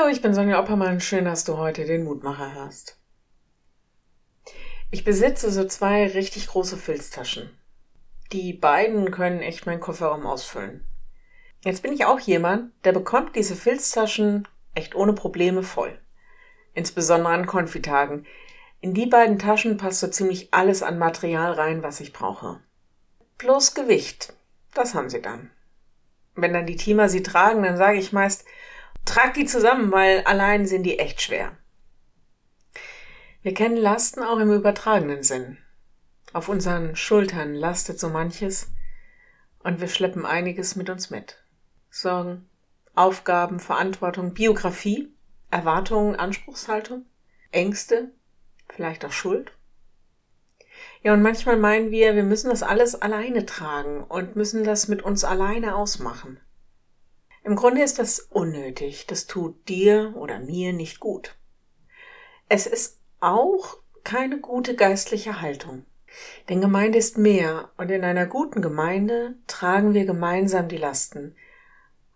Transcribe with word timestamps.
Hallo, 0.00 0.10
ich 0.10 0.22
bin 0.22 0.32
Sonja 0.32 0.58
Oppermann. 0.58 1.00
Schön, 1.00 1.26
dass 1.26 1.44
du 1.44 1.58
heute 1.58 1.84
den 1.84 2.04
Mutmacher 2.04 2.54
hörst. 2.54 2.98
Ich 4.90 5.04
besitze 5.04 5.50
so 5.50 5.64
zwei 5.66 6.06
richtig 6.06 6.46
große 6.46 6.78
Filztaschen. 6.78 7.50
Die 8.32 8.54
beiden 8.54 9.10
können 9.10 9.40
echt 9.40 9.66
meinen 9.66 9.80
Kofferraum 9.80 10.24
ausfüllen. 10.24 10.86
Jetzt 11.64 11.82
bin 11.82 11.92
ich 11.92 12.06
auch 12.06 12.18
jemand, 12.18 12.72
der 12.84 12.92
bekommt 12.92 13.36
diese 13.36 13.54
Filztaschen 13.54 14.48
echt 14.74 14.94
ohne 14.94 15.12
Probleme 15.12 15.62
voll. 15.62 15.98
Insbesondere 16.72 17.34
an 17.34 17.46
Konfitagen. 17.46 18.26
In 18.80 18.94
die 18.94 19.06
beiden 19.06 19.38
Taschen 19.38 19.76
passt 19.76 20.00
so 20.00 20.08
ziemlich 20.08 20.54
alles 20.54 20.82
an 20.82 20.98
Material 20.98 21.52
rein, 21.52 21.82
was 21.82 22.00
ich 22.00 22.14
brauche. 22.14 22.60
Bloß 23.36 23.74
Gewicht. 23.74 24.32
Das 24.72 24.94
haben 24.94 25.10
sie 25.10 25.20
dann. 25.20 25.50
Wenn 26.36 26.54
dann 26.54 26.66
die 26.66 26.76
Teamer 26.76 27.10
sie 27.10 27.22
tragen, 27.22 27.62
dann 27.62 27.76
sage 27.76 27.98
ich 27.98 28.12
meist, 28.12 28.46
trag 29.10 29.34
die 29.34 29.44
zusammen, 29.44 29.90
weil 29.90 30.22
allein 30.22 30.66
sind 30.66 30.84
die 30.84 30.98
echt 30.98 31.20
schwer. 31.20 31.56
Wir 33.42 33.54
kennen 33.54 33.76
Lasten 33.76 34.22
auch 34.22 34.38
im 34.38 34.52
übertragenen 34.52 35.22
Sinn. 35.22 35.58
Auf 36.32 36.48
unseren 36.48 36.94
Schultern 36.94 37.54
lastet 37.54 37.98
so 37.98 38.08
manches 38.08 38.70
und 39.64 39.80
wir 39.80 39.88
schleppen 39.88 40.24
einiges 40.24 40.76
mit 40.76 40.90
uns 40.90 41.10
mit. 41.10 41.42
Sorgen, 41.90 42.48
Aufgaben, 42.94 43.58
Verantwortung, 43.58 44.32
Biografie, 44.32 45.12
Erwartungen, 45.50 46.14
Anspruchshaltung, 46.14 47.04
Ängste, 47.50 48.12
vielleicht 48.68 49.04
auch 49.04 49.12
Schuld. 49.12 49.52
Ja, 51.02 51.14
und 51.14 51.22
manchmal 51.22 51.56
meinen 51.56 51.90
wir, 51.90 52.14
wir 52.14 52.22
müssen 52.22 52.50
das 52.50 52.62
alles 52.62 52.94
alleine 52.94 53.44
tragen 53.44 54.04
und 54.04 54.36
müssen 54.36 54.62
das 54.62 54.86
mit 54.86 55.02
uns 55.02 55.24
alleine 55.24 55.74
ausmachen. 55.74 56.38
Im 57.42 57.56
Grunde 57.56 57.82
ist 57.82 57.98
das 57.98 58.20
unnötig, 58.20 59.06
das 59.06 59.26
tut 59.26 59.68
dir 59.68 60.14
oder 60.16 60.38
mir 60.38 60.72
nicht 60.72 61.00
gut. 61.00 61.36
Es 62.48 62.66
ist 62.66 63.00
auch 63.20 63.78
keine 64.04 64.40
gute 64.40 64.74
geistliche 64.74 65.40
Haltung. 65.40 65.86
Denn 66.48 66.60
Gemeinde 66.60 66.98
ist 66.98 67.18
mehr 67.18 67.70
und 67.76 67.90
in 67.90 68.04
einer 68.04 68.26
guten 68.26 68.62
Gemeinde 68.62 69.36
tragen 69.46 69.94
wir 69.94 70.04
gemeinsam 70.04 70.68
die 70.68 70.76
Lasten, 70.76 71.36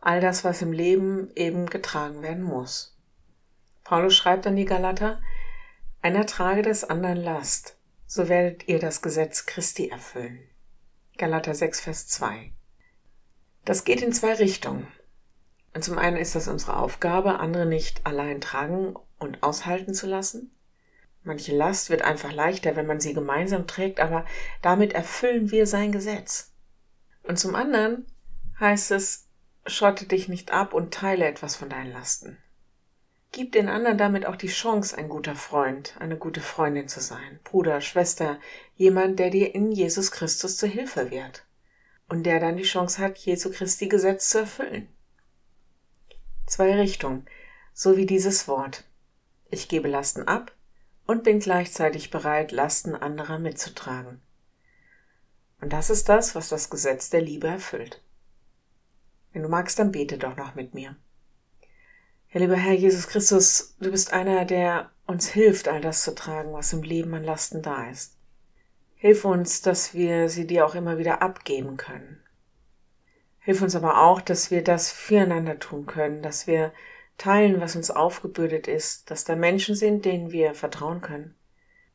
all 0.00 0.20
das, 0.20 0.44
was 0.44 0.62
im 0.62 0.72
Leben 0.72 1.30
eben 1.36 1.66
getragen 1.66 2.22
werden 2.22 2.42
muss. 2.42 2.98
Paulus 3.84 4.16
schreibt 4.16 4.46
an 4.46 4.56
die 4.56 4.64
Galater, 4.64 5.22
einer 6.02 6.26
trage 6.26 6.62
des 6.62 6.84
anderen 6.84 7.18
Last, 7.18 7.78
so 8.06 8.28
werdet 8.28 8.68
ihr 8.68 8.78
das 8.78 9.00
Gesetz 9.00 9.46
Christi 9.46 9.88
erfüllen. 9.88 10.40
Galater 11.16 11.54
6, 11.54 11.80
Vers 11.80 12.08
2. 12.08 12.52
Das 13.64 13.84
geht 13.84 14.02
in 14.02 14.12
zwei 14.12 14.34
Richtungen. 14.34 14.86
Und 15.74 15.82
zum 15.84 15.98
einen 15.98 16.16
ist 16.16 16.34
das 16.34 16.48
unsere 16.48 16.76
Aufgabe, 16.76 17.40
andere 17.40 17.66
nicht 17.66 18.06
allein 18.06 18.40
tragen 18.40 18.94
und 19.18 19.42
aushalten 19.42 19.92
zu 19.92 20.06
lassen. 20.06 20.54
Manche 21.24 21.56
Last 21.56 21.90
wird 21.90 22.02
einfach 22.02 22.32
leichter, 22.32 22.76
wenn 22.76 22.86
man 22.86 23.00
sie 23.00 23.14
gemeinsam 23.14 23.66
trägt, 23.66 23.98
aber 23.98 24.24
damit 24.62 24.92
erfüllen 24.92 25.50
wir 25.50 25.66
sein 25.66 25.90
Gesetz. 25.90 26.52
Und 27.22 27.38
zum 27.38 27.54
anderen 27.54 28.06
heißt 28.60 28.92
es, 28.92 29.26
schotte 29.66 30.06
dich 30.06 30.28
nicht 30.28 30.52
ab 30.52 30.74
und 30.74 30.94
teile 30.94 31.24
etwas 31.26 31.56
von 31.56 31.70
deinen 31.70 31.92
Lasten. 31.92 32.38
Gib 33.32 33.50
den 33.50 33.68
anderen 33.68 33.98
damit 33.98 34.26
auch 34.26 34.36
die 34.36 34.46
Chance, 34.46 34.96
ein 34.96 35.08
guter 35.08 35.34
Freund, 35.34 35.96
eine 35.98 36.16
gute 36.16 36.40
Freundin 36.40 36.86
zu 36.86 37.00
sein, 37.00 37.40
Bruder, 37.42 37.80
Schwester, 37.80 38.38
jemand, 38.76 39.18
der 39.18 39.30
dir 39.30 39.54
in 39.54 39.72
Jesus 39.72 40.12
Christus 40.12 40.56
zur 40.56 40.68
Hilfe 40.68 41.10
wird 41.10 41.44
und 42.08 42.24
der 42.26 42.38
dann 42.38 42.56
die 42.56 42.62
Chance 42.62 43.02
hat, 43.02 43.18
Jesu 43.18 43.50
Christi 43.50 43.88
Gesetz 43.88 44.28
zu 44.28 44.38
erfüllen. 44.38 44.88
Zwei 46.46 46.74
Richtungen, 46.74 47.26
so 47.72 47.96
wie 47.96 48.06
dieses 48.06 48.48
Wort. 48.48 48.84
Ich 49.50 49.68
gebe 49.68 49.88
Lasten 49.88 50.28
ab 50.28 50.52
und 51.06 51.24
bin 51.24 51.40
gleichzeitig 51.40 52.10
bereit, 52.10 52.52
Lasten 52.52 52.94
anderer 52.94 53.38
mitzutragen. 53.38 54.20
Und 55.60 55.72
das 55.72 55.90
ist 55.90 56.08
das, 56.08 56.34
was 56.34 56.48
das 56.48 56.70
Gesetz 56.70 57.10
der 57.10 57.22
Liebe 57.22 57.46
erfüllt. 57.46 58.02
Wenn 59.32 59.42
du 59.42 59.48
magst, 59.48 59.78
dann 59.78 59.92
bete 59.92 60.18
doch 60.18 60.36
noch 60.36 60.54
mit 60.54 60.74
mir. 60.74 60.96
Herr 62.26 62.40
lieber 62.40 62.56
Herr 62.56 62.74
Jesus 62.74 63.08
Christus, 63.08 63.74
du 63.80 63.90
bist 63.90 64.12
einer, 64.12 64.44
der 64.44 64.90
uns 65.06 65.28
hilft, 65.28 65.68
all 65.68 65.80
das 65.80 66.02
zu 66.02 66.14
tragen, 66.14 66.52
was 66.52 66.72
im 66.72 66.82
Leben 66.82 67.14
an 67.14 67.24
Lasten 67.24 67.62
da 67.62 67.88
ist. 67.88 68.16
Hilf 68.96 69.24
uns, 69.24 69.62
dass 69.62 69.94
wir 69.94 70.28
sie 70.28 70.46
dir 70.46 70.66
auch 70.66 70.74
immer 70.74 70.98
wieder 70.98 71.22
abgeben 71.22 71.76
können. 71.76 72.23
Hilf 73.44 73.60
uns 73.60 73.76
aber 73.76 74.00
auch, 74.00 74.22
dass 74.22 74.50
wir 74.50 74.64
das 74.64 74.90
füreinander 74.90 75.58
tun 75.58 75.84
können, 75.84 76.22
dass 76.22 76.46
wir 76.46 76.72
teilen, 77.18 77.60
was 77.60 77.76
uns 77.76 77.90
aufgebürdet 77.90 78.68
ist, 78.68 79.10
dass 79.10 79.24
da 79.24 79.36
Menschen 79.36 79.74
sind, 79.74 80.06
denen 80.06 80.32
wir 80.32 80.54
vertrauen 80.54 81.02
können. 81.02 81.34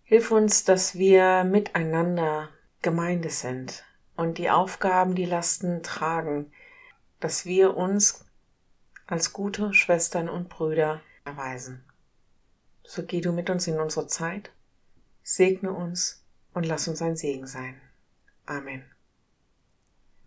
Hilf 0.03 0.29
uns, 0.29 0.63
dass 0.63 0.95
wir 0.95 1.43
miteinander 1.43 2.49
Gemeinde 2.83 3.31
sind 3.31 3.83
und 4.15 4.37
die 4.37 4.51
Aufgaben, 4.51 5.15
die 5.15 5.25
Lasten 5.25 5.81
tragen, 5.81 6.51
dass 7.19 7.47
wir 7.47 7.75
uns 7.75 8.25
als 9.07 9.33
gute 9.33 9.73
Schwestern 9.73 10.29
und 10.29 10.49
Brüder 10.49 11.01
erweisen. 11.25 11.83
So 12.83 13.03
geh 13.03 13.21
du 13.21 13.31
mit 13.31 13.49
uns 13.49 13.65
in 13.65 13.79
unsere 13.79 14.05
Zeit, 14.05 14.51
segne 15.23 15.73
uns 15.73 16.23
und 16.53 16.67
lass 16.67 16.87
uns 16.87 17.01
ein 17.01 17.15
Segen 17.15 17.47
sein. 17.47 17.81
Amen. 18.45 18.85